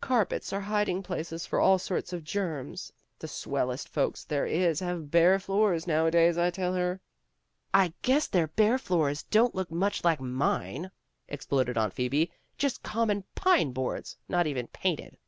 ''Carpets 0.00 0.52
are 0.52 0.60
hiding 0.60 1.02
places 1.02 1.44
for 1.44 1.58
all 1.58 1.76
sorts 1.76 2.12
of 2.12 2.22
germs. 2.22 2.92
The 3.18 3.26
swellest 3.26 3.88
folks 3.88 4.22
there 4.24 4.46
is 4.46 4.78
have 4.78 5.10
bare 5.10 5.40
floors 5.40 5.88
nowadays, 5.88 6.38
I 6.38 6.50
tell 6.50 6.72
her." 6.74 7.00
''I 7.74 7.92
guess 8.02 8.28
their 8.28 8.46
bare 8.46 8.78
floors 8.78 9.24
don't 9.24 9.56
look 9.56 9.72
much 9.72 10.04
like 10.04 10.20
mine," 10.20 10.92
exploded 11.26 11.76
Aunt 11.76 11.94
Phoebe, 11.94 12.30
"just 12.56 12.84
com 12.84 13.08
mon 13.08 13.24
pine 13.34 13.72
boards, 13.72 14.16
not 14.28 14.46
even 14.46 14.68
painted." 14.68 15.18